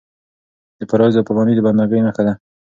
د 0.79 0.81
فرایضو 0.89 1.25
پابندي 1.27 1.53
د 1.55 1.59
بنده 1.65 1.85
ګۍ 1.91 2.01
نښه 2.05 2.23
ده. 2.27 2.33